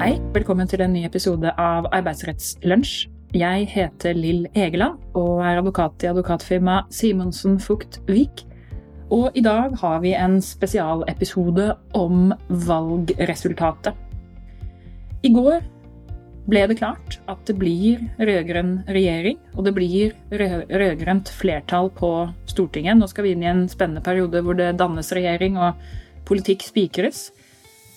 [0.00, 3.02] Hei, velkommen til en ny episode av Arbeidsrettslunsj.
[3.36, 8.46] Jeg heter Lill Egeland og er advokat i advokatfirmaet Simonsen Fugt Vik.
[9.12, 11.66] Og i dag har vi en spesialepisode
[12.00, 13.92] om valgresultatet.
[15.20, 15.60] I går
[16.48, 22.14] ble det klart at det blir rød-grønn regjering, og det blir rød-grønt flertall på
[22.48, 22.96] Stortinget.
[22.96, 25.76] Nå skal vi inn i en spennende periode hvor det dannes regjering og
[26.24, 27.26] politikk spikres.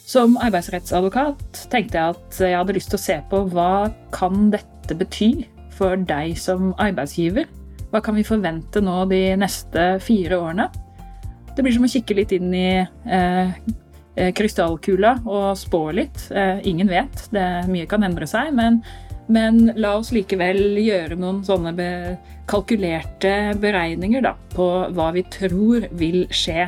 [0.04, 4.98] Som arbeidsrettsadvokat tenkte jeg at jeg hadde lyst til å se på hva kan dette
[5.00, 7.48] bety for deg som arbeidsgiver?
[7.94, 10.68] Hva kan vi forvente nå de neste fire årene?
[11.56, 13.56] Det blir som å kikke litt inn i eh,
[14.18, 16.28] eh krystallkula og spå litt.
[16.36, 18.52] Eh, ingen vet, det, mye kan endre seg.
[18.58, 18.82] Men,
[19.32, 21.90] men, la oss likevel gjøre noen sånne be,
[22.50, 26.68] kalkulerte beregninger da, på hva vi tror vil skje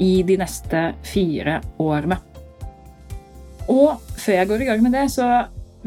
[0.00, 2.31] i de neste fire årene.
[3.70, 5.28] Og før jeg går i gang med det, så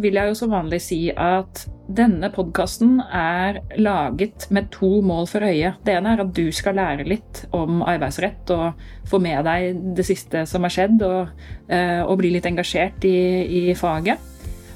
[0.01, 5.45] vil jeg jo som vanlig si at denne podkasten er laget med to mål for
[5.45, 5.75] øye.
[5.85, 10.07] Det ene er at du skal lære litt om arbeidsrett og få med deg det
[10.07, 11.29] siste som har skjedd, og,
[11.69, 14.19] eh, og bli litt engasjert i, i, faget.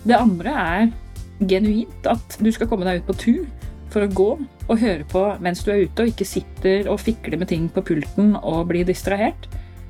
[0.06, 0.91] Det andre er
[1.50, 3.44] genuint at du skal komme deg ut på tur
[3.89, 4.30] for å gå
[4.69, 7.84] og høre på mens du er ute, og ikke sitter og fikler med ting på
[7.89, 9.50] pulten og blir distrahert.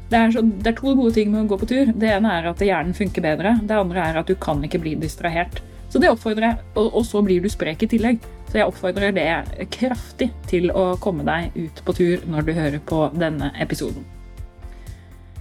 [0.09, 1.91] Det er, så, det er, to gode ting med å gå på tur.
[1.93, 3.57] Det ene er at hjernen funker bedre.
[3.61, 5.61] Det andre er at du kan ikke bli distrahert.
[5.89, 8.21] Så det oppfordrer jeg, og, og så blir du sprek i tillegg.
[8.49, 9.27] Så jeg oppfordrer det
[9.73, 14.05] kraftig til å komme deg ut på tur når du hører på denne episoden.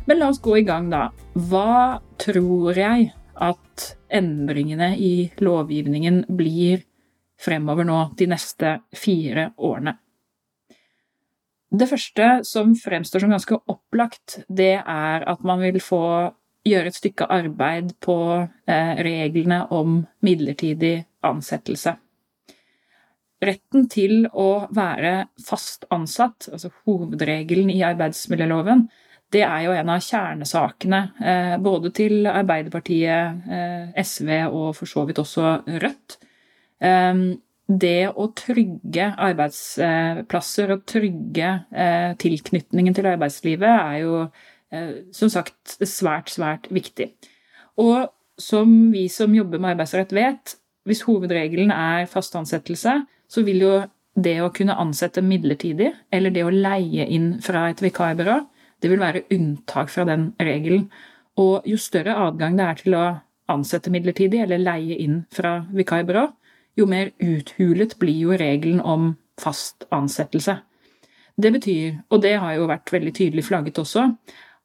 [0.08, 1.08] Men la oss gå i gang, da.
[1.36, 3.10] Hva tror jeg
[3.44, 6.84] at endringene i lovgivningen blir
[7.40, 9.96] fremover nå de neste fire årene?
[11.68, 16.02] Det første som fremstår som ganske opplagt, det er at man vil få
[16.68, 21.94] gjøre et stykke arbeid på eh, reglene om midlertidig ansettelse.
[23.44, 28.88] Retten til å være fast ansatt, altså hovedregelen i arbeidsmiljøloven,
[29.30, 35.04] det er jo en av kjernesakene eh, både til Arbeiderpartiet, eh, SV og for så
[35.08, 36.16] vidt også Rødt.
[37.68, 44.22] Det å trygge arbeidsplasser og trygge eh, tilknytningen til arbeidslivet er jo
[44.72, 47.10] eh, som sagt svært, svært viktig.
[47.76, 48.08] Og
[48.40, 50.56] som vi som jobber med arbeidsrett vet,
[50.88, 52.94] hvis hovedregelen er fast ansettelse,
[53.28, 53.74] så vil jo
[54.18, 58.40] det å kunne ansette midlertidig, eller det å leie inn fra et vikarbyrå,
[58.80, 60.88] det vil være unntak fra den regelen.
[61.38, 63.06] Og jo større adgang det er til å
[63.52, 66.24] ansette midlertidig eller leie inn fra vikarbyrå,
[66.78, 70.58] jo mer uthulet blir jo regelen om fast ansettelse.
[71.38, 74.08] Det betyr, og det har jo vært veldig tydelig flagget også,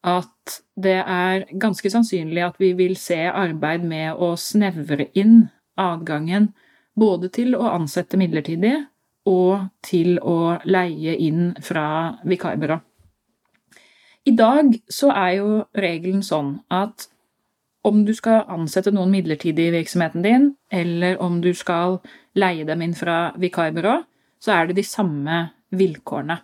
[0.03, 5.45] at det er ganske sannsynlig at vi vil se arbeid med å snevre inn
[5.79, 6.49] adgangen
[6.99, 8.73] både til å ansette midlertidig
[9.29, 11.85] og til å leie inn fra
[12.27, 12.79] vikarbyrå.
[14.27, 17.07] I dag så er jo regelen sånn at
[17.83, 21.99] om du skal ansette noen midlertidig i virksomheten din, eller om du skal
[22.39, 23.99] leie dem inn fra vikarbyrå,
[24.43, 25.45] så er det de samme
[25.75, 26.39] vilkårene.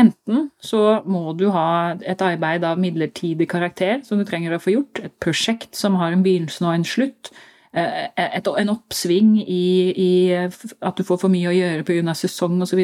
[0.00, 4.76] Enten så må du ha et arbeid av midlertidig karakter som du trenger å få
[4.76, 7.32] gjort, et prosjekt som har en begynnelse og en slutt,
[7.76, 12.16] eh, et, en oppsving i, i, at du får for mye å gjøre pga.
[12.16, 12.80] sesong osv.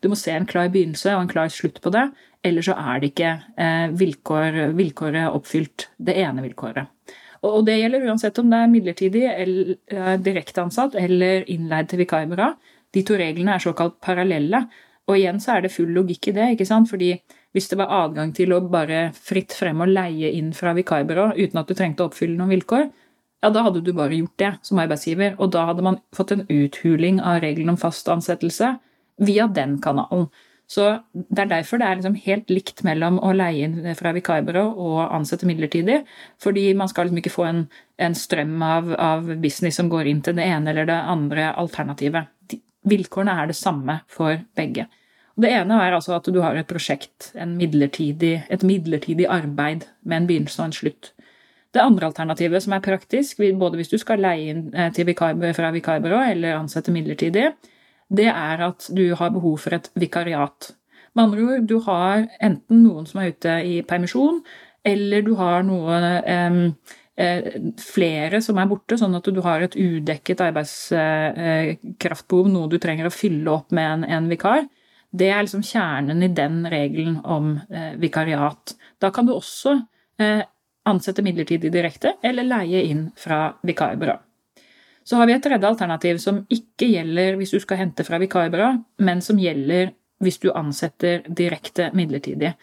[0.00, 2.08] Du må se en klar begynnelse og en klar slutt på det,
[2.46, 6.92] eller så er det ikke eh, vilkår, vilkåret oppfylt, det ene vilkåret.
[7.46, 12.00] Og det gjelder uansett om det er midlertidig eller eh, direkte ansatt eller innleid til
[12.02, 12.50] vikarbyrå.
[12.94, 14.64] De to reglene er såkalt parallelle.
[15.06, 16.90] Og igjen så er det full logikk i det, ikke sant?
[16.90, 17.12] fordi
[17.54, 21.60] hvis det var adgang til å bare fritt frem og leie inn fra vikarbyrå uten
[21.60, 22.88] at du trengte å oppfylle noen vilkår,
[23.44, 26.44] ja, da hadde du bare gjort det som arbeidsgiver, og da hadde man fått en
[26.50, 28.74] uthuling av regelen om fast ansettelse
[29.22, 30.26] via den kanalen.
[30.66, 34.64] Så Det er derfor det er liksom helt likt mellom å leie inn fra vikarbyrå
[34.74, 36.00] og ansette midlertidig.
[36.42, 37.60] Fordi man skal liksom ikke få en,
[37.98, 42.32] en strøm av, av, business som går inn til det ene eller det andre alternativet.
[42.86, 44.88] Vilkårene er det samme for begge.
[45.36, 50.28] Det ene er altså at du har et prosjekt, midlertidig, et midlertidig arbeid med en
[50.30, 51.12] begynnelse og en slutt.
[51.76, 55.36] Det andre alternativet som er praktisk, både hvis du skal leie inn eh, til vikar,
[55.54, 57.50] fra vikarbyrå eller ansette midlertidig,
[58.08, 60.70] det er at du har behov for et vikariat.
[61.16, 64.42] Med andre ord, du har enten noen som er ute i permisjon,
[64.86, 66.54] eller du har noe eh,
[67.82, 73.14] flere som er borte, sånn at du har et udekket arbeidskraftbehov, noe du trenger å
[73.14, 74.62] fylle opp med en, en vikar.
[75.16, 78.76] Det er liksom kjernen i den regelen om eh, vikariat.
[79.00, 79.78] Da kan du også
[80.20, 80.42] eh,
[80.86, 84.16] ansette midlertidig direkte eller leie inn fra vikarbyrå.
[85.06, 88.72] Så har vi et tredje alternativ som ikke gjelder hvis du skal hente fra vikarbyrå,
[89.06, 89.92] men som gjelder
[90.24, 92.54] hvis du ansetter direkte midlertidig.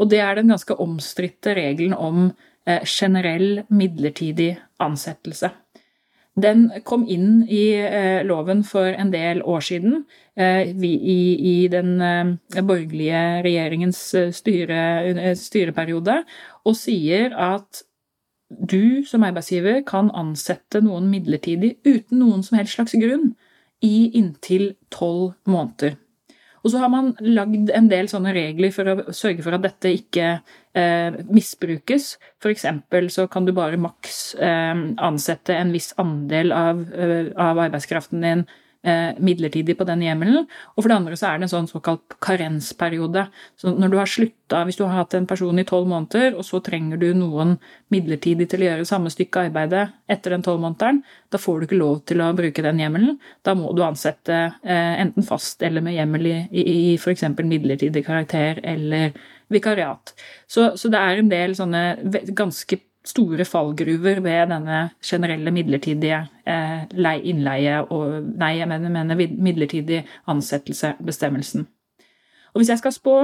[0.00, 2.30] Og det er den ganske omstridte regelen om
[2.66, 5.52] eh, generell midlertidig ansettelse.
[6.42, 10.02] Den kom inn i eh, loven for en del år siden,
[10.34, 11.92] eh, i, den
[12.56, 14.00] borgerlige regjeringens
[14.40, 16.22] styre, styreperiode,
[16.64, 17.84] og sier at
[18.58, 23.32] du som arbeidsgiver kan ansette noen midlertidig uten noen som helst slags grunn
[23.82, 25.98] i inntil tolv måneder.
[26.62, 29.90] Og så har man lagd en del sånne regler for å sørge for at dette
[29.96, 30.26] ikke
[30.78, 32.12] eh, misbrukes.
[32.38, 32.66] F.eks.
[33.10, 38.44] så kan du bare maks eh, ansette en viss andel av, eh, av arbeidskraften din
[38.82, 40.46] midlertidig på den hjemmelen.
[40.74, 43.28] Og for det andre så er det en sånn såkalt karensperiode.
[43.60, 46.46] Så når du har slutta, hvis du har hatt en person i tolv måneder, og
[46.46, 47.56] så trenger du noen
[47.94, 51.02] midlertidig til å gjøre samme stykke arbeidet etter den tolvmånederen,
[51.32, 53.18] da får du ikke lov til å bruke den hjemmelen.
[53.46, 57.24] Da må du ansette eh, enten fast eller med hjemmel i, i, i f.eks.
[57.38, 59.14] midlertidig karakter eller
[59.52, 60.14] vikariat.
[60.46, 61.82] Så, så, det er en del sånne
[62.36, 70.04] ganske store fallgruver ved denne generelle midlertidige eh, innleie og Nei, jeg mener, mener midlertidig
[70.30, 71.66] ansettelse-bestemmelsen.
[72.52, 73.16] Og hvis jeg skal spå,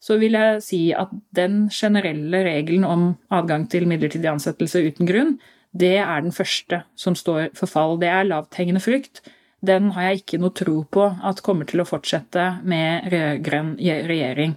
[0.00, 5.34] så vil jeg si at den generelle regelen om adgang til midlertidig ansettelse uten grunn,
[5.76, 7.98] det er den første som står for fall.
[8.00, 9.20] Det er lavthengende frukt.
[9.60, 14.56] Den har jeg ikke noe tro på at kommer til å fortsette med rød-grønn regjering.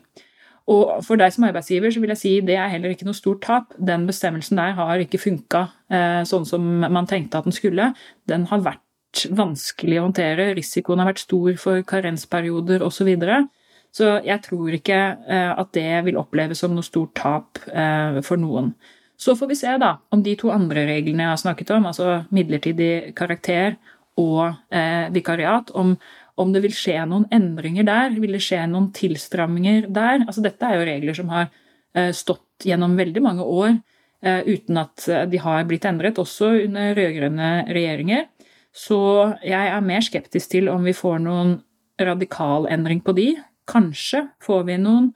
[0.72, 3.42] Og for deg som arbeidsgiver så vil jeg si det er heller ikke noe stort
[3.44, 3.74] tap.
[3.76, 7.90] Den bestemmelsen der har ikke funka eh, sånn som man tenkte at den skulle.
[8.32, 12.96] Den har vært vanskelig å håndtere, risikoen har vært stor for karensperioder osv.
[13.04, 13.44] Så, videre.
[13.94, 18.40] så jeg tror ikke eh, at det vil oppleves som noe stort tap eh, for
[18.40, 18.72] noen.
[19.20, 22.24] Så får vi se da om de to andre reglene jeg har snakket om, altså
[22.34, 23.76] midlertidig karakter
[24.20, 24.58] og
[25.14, 25.96] vikariat, om
[26.36, 30.24] om det vil skje noen endringer der, vil det skje noen tilstramminger der?
[30.26, 31.50] Altså, dette er jo regler som har
[31.94, 33.74] eh, stått gjennom veldig mange år
[34.26, 38.26] eh, uten at eh, de har blitt endret, også under rød-grønne regjeringer.
[38.74, 39.00] Så
[39.46, 41.60] jeg er mer skeptisk til om vi får noen
[42.02, 43.28] radikal endring på de.
[43.70, 45.14] Kanskje får vi noen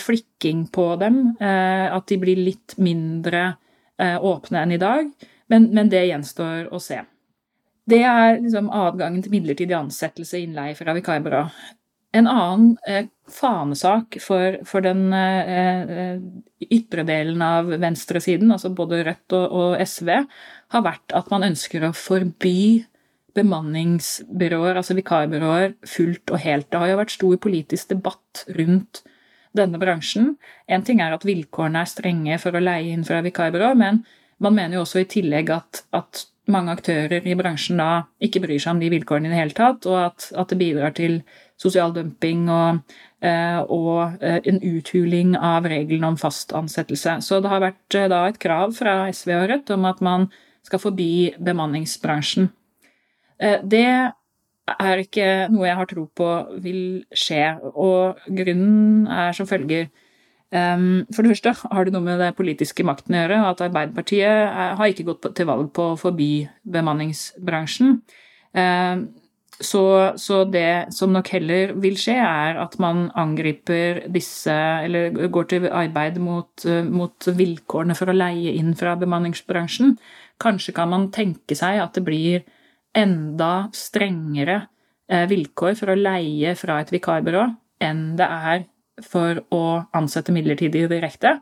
[0.00, 3.58] flikking på dem, at de blir litt mindre
[4.00, 5.10] åpne enn i dag,
[5.52, 7.02] men, men det gjenstår å se.
[7.86, 11.44] Det er liksom adgangen til midlertidig ansettelse innleie fra vikarbyrå.
[12.16, 16.20] En annen eh, fanesak for, for den eh, eh,
[16.72, 20.12] ytre delen av venstresiden, altså både Rødt og, og, SV,
[20.74, 22.86] har vært at man ønsker å forby
[23.36, 26.70] bemanningsbyråer, altså vikarbyråer, fullt og helt.
[26.72, 29.02] Det har jo vært stor politisk debatt rundt
[29.56, 30.34] denne bransjen.
[30.68, 34.02] En ting er at vilkårene er strenge for å leie inn fra vikarbyrå, men
[34.42, 38.60] man mener jo også i tillegg at, at mange aktører i bransjen da ikke bryr
[38.62, 41.18] seg om de vilkårene i det hele tatt, og at, at det bidrar til
[41.60, 42.82] sosial dumping og,
[43.24, 47.18] eh, og, eh, en uthuling av reglene om fast ansettelse.
[47.24, 50.28] Så det har vært eh, da et krav fra SV og Rødt om at man
[50.66, 51.10] skal forby
[51.46, 52.50] bemanningsbransjen.
[53.38, 56.28] Det er ikke noe jeg har tro på
[56.64, 59.90] vil skje, og grunnen er som følger
[60.50, 63.38] for det første har det noe med det politiske makten å gjøre.
[63.50, 67.96] At Arbeiderpartiet har ikke gått til valg på å forby bemanningsbransjen.
[69.56, 69.82] Så,
[70.20, 75.68] så, det som nok heller vil skje, er at man angriper disse Eller går til
[75.70, 79.96] arbeid mot, mot vilkårene for å leie inn fra bemanningsbransjen.
[80.42, 82.44] Kanskje kan man tenke seg at det blir
[82.96, 84.66] enda strengere
[85.08, 87.46] eh, vilkår for å leie fra et vikarbyrå
[87.84, 88.64] enn det er
[89.04, 89.64] for å
[89.96, 91.36] ansette midlertidig direkte.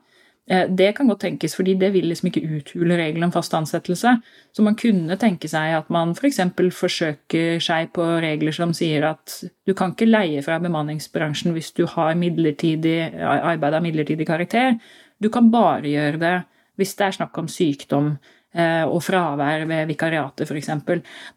[0.51, 4.17] Eh, det kan godt tenkes, fordi det vil liksom ikke uthule regelen om fast ansettelse.
[4.53, 6.43] Så man kunne tenke seg at man f.eks.
[6.57, 11.73] For forsøker seg på regler som sier at du kan ikke leie fra bemanningsbransjen hvis
[11.79, 14.77] du har midlertidig arbeid av midlertidig karakter.
[15.23, 16.37] Du kan bare gjøre det
[16.77, 20.71] hvis det er snakk om sykdom Eh, og fravær ved vikariatet, f.eks.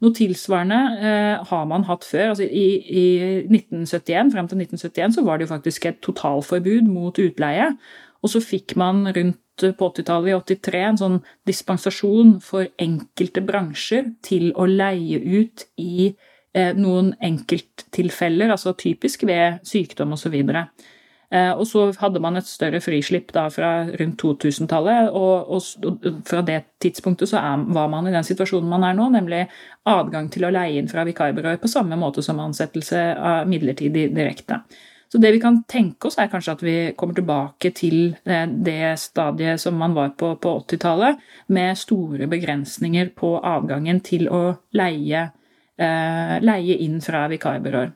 [0.03, 2.33] Noe tilsvarende eh, har man hatt før.
[2.33, 3.05] Altså, i, i
[3.47, 7.71] 1971, Frem til 1971 så var det jo faktisk et totalforbud mot utleie.
[8.21, 11.19] Og så fikk man rundt på 80-tallet, i 83, en sånn
[11.49, 16.11] dispensasjon for enkelte bransjer til å leie ut i
[16.53, 20.37] eh, noen enkelttilfeller, altså typisk ved sykdom osv.
[20.37, 20.93] Eh,
[21.27, 26.61] og så hadde man et større frislipp da fra rundt 2000-tallet, og, og, fra det
[26.79, 29.41] tidspunktet så er, var man i den situasjonen man er nå, nemlig
[29.91, 34.61] adgang til å leie inn fra vikarbyråer på samme måte som ansettelse av midlertidig direkte.
[35.11, 38.97] Så det vi kan tenke oss, er kanskje at vi kommer tilbake til eh, det
[38.99, 44.41] stadiet som man var på på 80-tallet, med store begrensninger på adgangen til å
[44.75, 45.29] leie,
[45.79, 47.93] eh, leie inn fra vikarbyråer.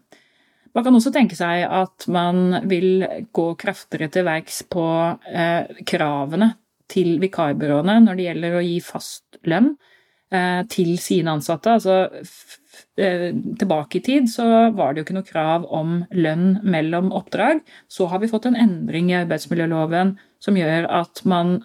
[0.76, 4.86] Man kan også tenke seg at man vil gå kraftigere til verks på
[5.28, 6.54] eh, kravene
[6.92, 9.74] til vikarbyråene når det gjelder å gi fast lønn
[10.32, 11.76] eh, til sine ansatte.
[11.76, 12.10] Altså
[12.98, 17.62] Eh, tilbake i tid så var det jo ikke noe krav om lønn mellom oppdrag.
[17.92, 21.60] Så har vi fått en endring i arbeidsmiljøloven som gjør at man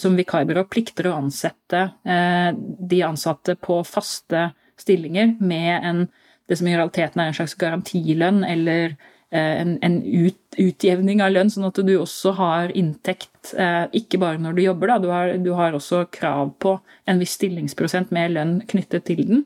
[0.00, 4.50] som vikarbyrå plikter å ansette eh, de ansatte på faste
[4.80, 6.04] stillinger med en,
[6.48, 8.94] det som i realiteten er en slags garantilønn eller
[9.30, 13.54] eh, en, en ut, utjevning av lønn, sånn at du også har inntekt,
[13.96, 16.76] ikke bare når du jobber, da, du har, du har også krav på
[17.10, 19.44] en viss stillingsprosent med lønn knyttet til den.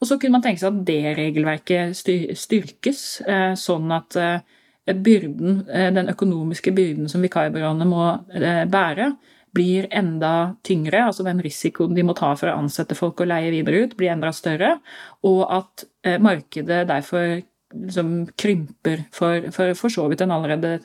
[0.00, 1.98] Og så kunne man tenke seg at det regelverket
[2.40, 8.06] styrkes, eh, sånn at eh, byrden, eh, den økonomiske byrden som vikarbyråene må
[8.72, 9.10] bære,
[9.56, 11.04] blir enda tyngre.
[11.08, 14.12] Altså den risikoen de må ta for å ansette folk og leie videre ut, blir
[14.14, 14.76] enda større.
[15.26, 15.86] Og at
[16.22, 17.40] markedet derfor
[17.74, 20.78] liksom krymper for, for, for så vidt en allerede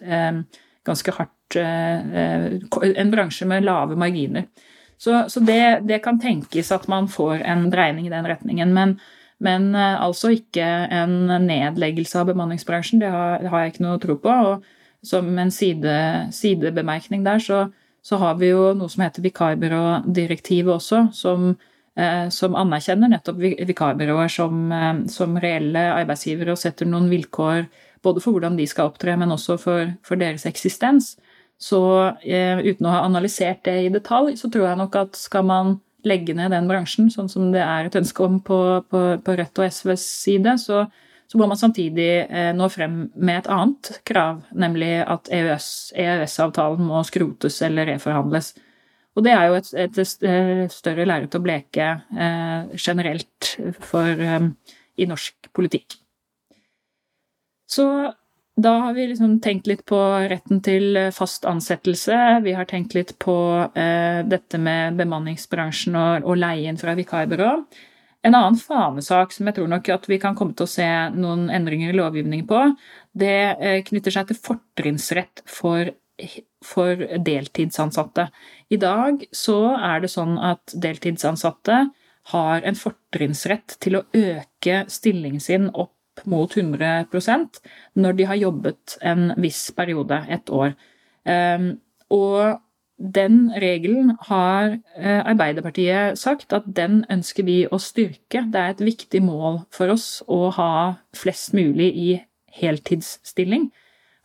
[0.85, 4.47] ganske hardt En bransje med lave marginer.
[4.97, 8.73] Så, så det, det, kan tenkes at man får en dreining i den retningen.
[8.73, 8.95] Men,
[9.43, 13.03] men uh, altså ikke en nedleggelse av bemanningsbransjen.
[13.03, 14.35] Det har, det har, jeg ikke noe tro på.
[14.49, 15.97] Og som en side,
[16.33, 17.65] sidebemerkning der, så,
[18.05, 21.53] så, har vi jo noe som heter vikarbyrådirektivet også, som,
[21.97, 27.65] uh, som anerkjenner nettopp vikarbyråer som, uh, som, reelle arbeidsgivere og setter noen vilkår
[28.05, 31.15] både for hvordan de skal opptre, men også for, for deres eksistens.
[31.61, 31.79] Så
[32.27, 35.77] eh, uten å ha analysert det i detalj, så tror jeg nok at skal man
[36.05, 38.59] legge ned den bransjen, sånn som det er et ønske om på,
[38.91, 40.83] på, på Rødt og SVs side, så,
[41.27, 46.89] så må man samtidig eh, nå frem med et annet krav, nemlig at EØS-avtalen EØS
[46.89, 48.53] må skrotes eller reforhandles.
[49.15, 54.49] Og det er jo et, et, et større lerret å bleke eh, generelt for, eh,
[54.99, 55.97] i norsk politikk.
[57.71, 57.87] Så
[58.55, 59.97] da har vi liksom tenkt litt på
[60.29, 62.19] retten til eh, fast ansettelse.
[62.45, 63.35] Vi har tenkt litt på
[63.75, 67.51] eh, dette med bemanningsbransjen og, og leien fra vikarbyrå.
[68.25, 71.45] En annen fanesak som jeg tror nok at vi kan komme til å se noen
[71.53, 72.61] endringer i lovgivningen på,
[73.13, 75.91] det eh, knytter seg til fortrinnsrett for,
[76.65, 78.29] for deltidsansatte.
[78.73, 81.83] I dag så er det sånn at deltidsansatte
[82.33, 85.93] har en fortrinnsrett til å øke stillingen sin opp
[86.25, 87.59] mot 100%
[88.01, 90.73] når de har jobbet en viss periode, et år.
[91.29, 91.75] Ehm,
[92.09, 92.64] og
[92.97, 98.45] den regelen har eh, Arbeiderpartiet sagt at den ønsker vi å styrke.
[98.51, 100.71] Det er et viktig mål for oss å ha
[101.15, 102.11] flest mulig i
[102.55, 103.69] heltidsstilling.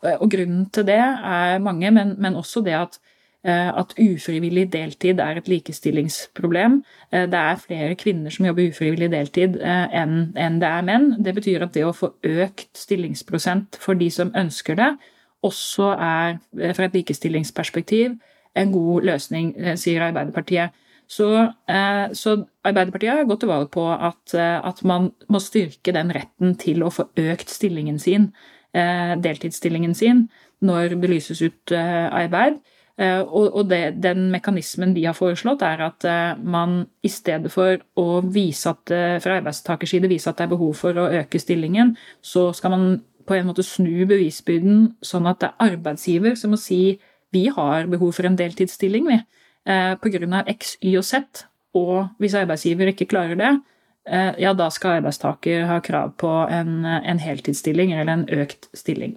[0.00, 3.00] Og grunnen til det er mange, men, men også det at
[3.45, 6.83] Eh, at ufrivillig deltid er et likestillingsproblem.
[7.12, 11.15] Eh, det er flere kvinner som jobber ufrivillig deltid enn, enn det er menn.
[11.25, 14.91] Det betyr at det å få økt stillingsprosent for de som ønsker det,
[15.41, 16.37] også er
[16.77, 18.19] fra et likestillingsperspektiv
[18.59, 20.76] en god løsning, sier Arbeiderpartiet.
[21.11, 21.26] Så,
[22.14, 22.33] så,
[22.66, 26.90] Arbeiderpartiet har gått til valg på at, at, man må styrke den retten til å
[26.95, 28.28] få økt stillingen sin,
[28.71, 30.28] deltidsstillingen sin,
[30.62, 32.61] når det lyses ut arbeid.
[33.00, 37.80] Eh, og det, den mekanismen de har foreslått, er at eh, man i stedet for
[37.97, 41.40] å vise at eh, fra arbeidstakers side vise at det er behov for å øke
[41.40, 42.85] stillingen, så skal man
[43.25, 46.99] på en måte snu bevisbyrden sånn at det er arbeidsgiver som må si
[47.35, 49.21] vi har behov for en deltidsstilling, vi,
[49.65, 50.45] pga.
[50.51, 51.45] X, Y og Z.
[51.79, 53.51] Og hvis arbeidsgiver ikke klarer det,
[54.43, 59.15] ja, da skal arbeidstaker ha krav på en, en heltidsstilling eller en økt stilling.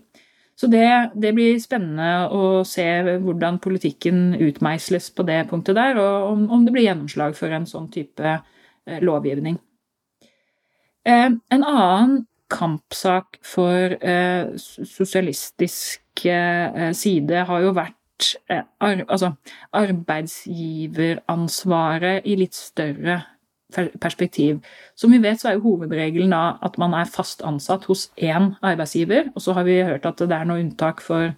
[0.55, 2.85] Så det, det, blir spennende å se
[3.23, 7.65] hvordan politikken utmeisles på det punktet der, og om, om det blir gjennomslag for en
[7.69, 9.57] sånn type eh, lovgivning.
[11.09, 12.21] Eh, en annen
[12.53, 18.02] kampsak for eh, sosialistisk eh, side har jo vært eh,
[18.79, 19.33] altså
[19.73, 23.21] arbeidsgiveransvaret i litt større
[23.73, 24.61] perspektiv.
[24.95, 28.53] Som vi vet, så er jo hovedregelen da at man er fast ansatt hos én
[28.61, 29.31] arbeidsgiver.
[29.35, 31.33] Og så har vi hørt at det er noe unntak for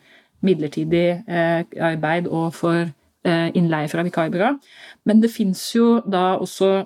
[0.46, 4.52] midlertidig eh, arbeid og for eh, innleie fra vikarbyrå.
[5.06, 6.86] Men det fins jo da også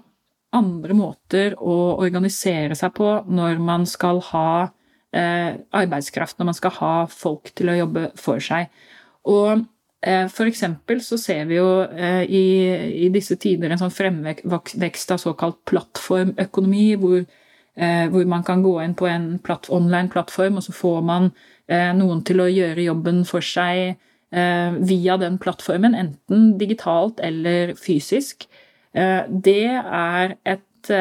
[0.56, 4.70] andre måter å organisere seg på når man skal ha
[5.14, 8.70] eh, arbeidskraft, når man skal ha folk til å jobbe for seg.
[9.30, 9.66] Og Eh,
[10.32, 12.44] for eksempel så ser vi jo eh, i,
[13.06, 17.22] i disse tider en sånn fremvekst av såkalt plattformøkonomi, hvor
[17.80, 21.30] hvor man kan gå inn på en platt, online plattform, og så får man
[21.96, 23.94] noen til å gjøre jobben for seg
[24.90, 28.50] via den plattformen, enten digitalt eller fysisk.
[28.92, 30.92] Det er et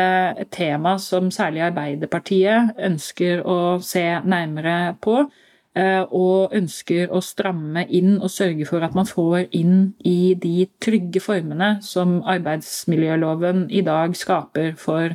[0.55, 5.25] tema som særlig Arbeiderpartiet ønsker å se nærmere på.
[5.77, 10.65] Eh, og ønsker å stramme inn og sørge for at man får inn i de
[10.83, 15.15] trygge formene som arbeidsmiljøloven i dag skaper for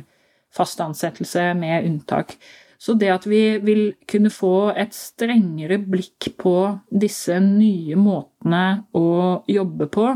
[0.54, 2.36] fast ansettelse med unntak.
[2.78, 6.56] Så det at vi vil kunne få et strengere blikk på
[6.88, 10.06] disse nye måtene å jobbe på,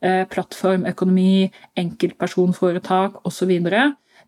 [0.00, 3.52] eh, plattformøkonomi, enkeltpersonforetak osv.,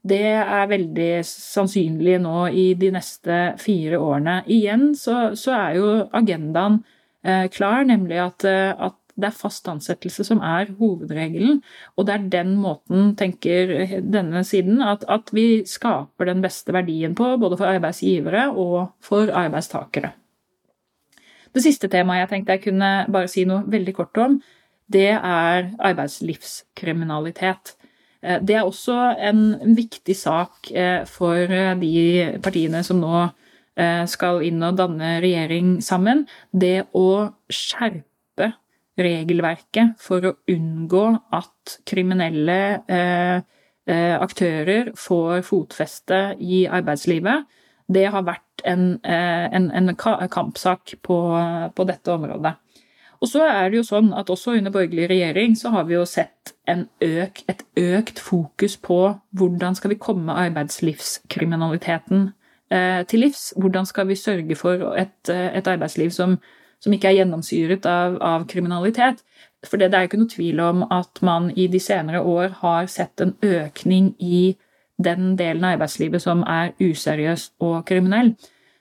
[0.05, 4.43] det er veldig sannsynlig nå i de neste fire årene.
[4.53, 6.83] Igjen så, så er jo agendaen
[7.25, 11.61] eh, klar, nemlig at, eh, at, det er fast ansettelse som er hovedregelen.
[11.95, 13.71] Og det er den måten, tenker
[14.03, 19.31] denne siden, at, at vi skaper den beste verdien på, både for arbeidsgivere og for
[19.31, 20.11] arbeidstakere.
[21.55, 24.41] Det siste temaet jeg tenkte jeg kunne bare si noe veldig kort om,
[24.91, 27.77] det er arbeidslivskriminalitet.
[28.25, 33.27] Eh, det er også en viktig sak eh, for eh, de partiene som nå
[34.07, 36.21] skal inn og danne regjering sammen.
[36.55, 38.47] Det å skjerpe
[38.95, 41.03] regelverket for å unngå
[41.35, 42.61] at kriminelle
[43.83, 47.51] aktører får fotfeste i arbeidslivet,
[47.91, 51.19] det har vært en, en, en kampsak på,
[51.75, 52.55] på dette området.
[53.23, 56.05] Og så er det jo sånn at også under borgerlig regjering så har vi jo
[56.09, 58.99] sett øk, et økt fokus på
[59.37, 62.29] hvordan skal vi komme arbeidslivskriminaliteten
[62.71, 63.53] eh, til livs?
[63.57, 66.39] Hvordan skal vi sørge for et, eh, et arbeidsliv som,
[66.81, 69.25] som, ikke er gjennomsyret av, av kriminalitet?
[69.65, 72.59] For det, det er jo ikke noe tvil om at man i de senere år
[72.61, 74.57] har sett en økning i
[75.05, 78.35] den delen av arbeidslivet som er useriøs og kriminell.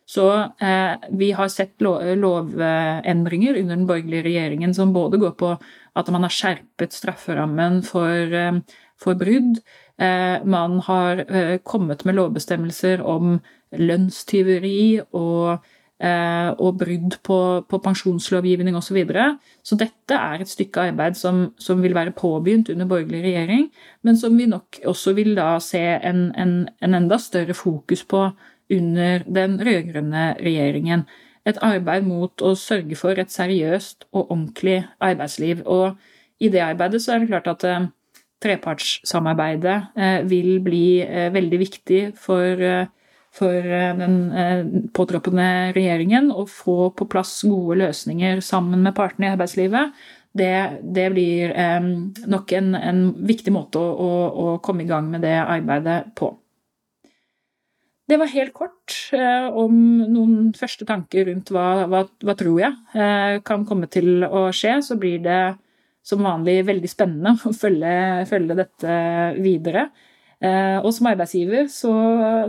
[0.05, 0.27] Så
[0.59, 5.53] eh, vi har sett lovendringer under den borgerlige regjeringen som både går på
[5.95, 8.59] at man har skjerpet strafferammen for, eh,
[8.99, 9.61] for brudd.
[10.01, 13.37] Eh, man har eh, kommet med lovbestemmelser om
[13.77, 15.63] lønnstyveri og,
[16.03, 17.39] eh, og brudd på,
[17.69, 18.89] på pensjonslovgivning osv.
[18.89, 19.27] Så, videre.
[19.63, 23.69] så dette er et stykke arbeid som, som, vil være påbegynt under borgerlig regjering,
[24.03, 28.27] men som vi nok også vil da se en, en, en enda større fokus på
[28.71, 31.05] under den rød-grønne regjeringen.
[31.43, 35.65] Et arbeid mot å sørge for et seriøst og ordentlig arbeidsliv.
[35.67, 35.99] Og
[36.43, 37.87] i det arbeidet så er det klart at eh,
[38.43, 42.63] trepartssamarbeidet eh, vil bli eh, veldig viktig for,
[43.33, 44.17] for den
[44.95, 46.31] påtroppende regjeringen.
[46.31, 49.95] Å få på plass gode løsninger sammen med partene i arbeidslivet.
[50.33, 51.51] Det, det blir
[52.25, 56.31] nok en, en, viktig måte å, å, å komme i gang med det arbeidet på.
[58.13, 59.73] Det var helt kort eh, om
[60.05, 64.75] noen første tanker rundt hva, hva, hva tror jeg eh, kan komme til å skje.
[64.85, 65.55] Så blir det
[66.05, 67.93] som vanlig veldig spennende å følge,
[68.29, 68.97] følge dette
[69.41, 69.87] videre.
[70.45, 71.93] Eh, og som arbeidsgiver så,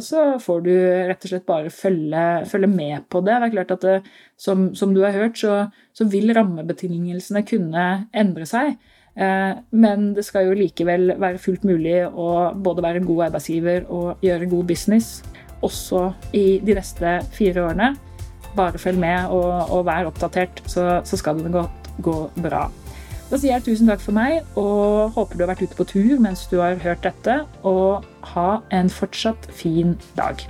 [0.05, 0.73] så, får du
[1.09, 3.39] rett og slett bare følge, følge med på det.
[3.39, 3.95] Det er klart at det,
[4.37, 5.63] som, som, du har hørt, så,
[5.97, 8.75] så, vil rammebetingelsene kunne endre seg.
[9.17, 13.89] Eh, men det skal jo likevel være fullt mulig å både være en god arbeidsgiver
[13.89, 15.15] og gjøre god business
[15.65, 17.95] også i de neste fire årene.
[18.55, 21.65] Bare følg med og, og vær oppdatert, så, så skal det gå,
[22.07, 22.69] gå bra.
[23.31, 26.21] Da sier jeg tusen takk for meg, og håper du har vært ute på tur
[26.23, 27.41] mens du har hørt dette.
[27.67, 30.45] Og ha en fortsatt fin dag.